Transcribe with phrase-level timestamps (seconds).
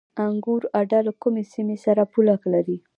[0.25, 2.77] انګور اډه له کومې سیمې سره پوله لري؟